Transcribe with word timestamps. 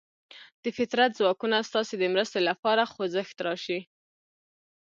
د 0.63 0.65
فطرت 0.77 1.11
ځواکونه 1.19 1.57
ستاسې 1.69 1.95
د 1.99 2.03
مرستې 2.13 2.39
لپاره 2.49 2.89
خوځښت 2.91 3.37
راشي. 3.47 3.79